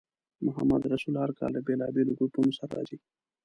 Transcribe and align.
محمدرسول 0.45 1.15
هر 1.21 1.31
کال 1.39 1.51
له 1.55 1.59
بېلابېلو 1.67 2.17
ګروپونو 2.19 2.51
سره 2.57 2.71
راځي. 2.77 2.97